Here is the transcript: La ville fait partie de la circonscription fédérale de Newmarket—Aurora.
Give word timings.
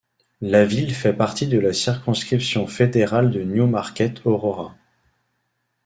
La 0.41 0.65
ville 0.65 0.95
fait 0.95 1.13
partie 1.13 1.45
de 1.45 1.59
la 1.59 1.73
circonscription 1.73 2.65
fédérale 2.65 3.29
de 3.29 3.43
Newmarket—Aurora. 3.43 4.75